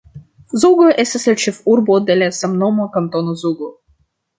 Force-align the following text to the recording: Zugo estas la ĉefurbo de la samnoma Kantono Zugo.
Zugo 0.63 0.87
estas 1.03 1.29
la 1.29 1.37
ĉefurbo 1.45 2.01
de 2.09 2.19
la 2.21 2.33
samnoma 2.41 2.93
Kantono 2.99 3.41
Zugo. 3.47 3.75